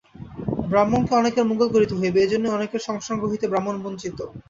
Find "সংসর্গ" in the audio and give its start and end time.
2.87-3.21